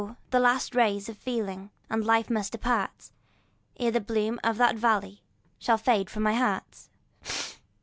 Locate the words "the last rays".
0.31-1.07